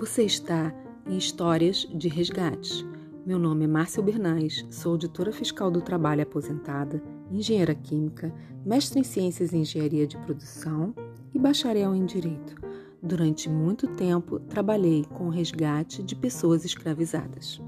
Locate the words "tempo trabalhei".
13.88-15.04